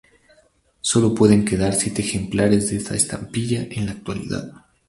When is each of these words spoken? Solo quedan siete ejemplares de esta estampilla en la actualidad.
Solo 0.81 1.13
quedan 1.13 1.73
siete 1.73 2.01
ejemplares 2.01 2.71
de 2.71 2.77
esta 2.77 2.95
estampilla 2.95 3.61
en 3.69 3.85
la 3.85 3.91
actualidad. 3.91 4.51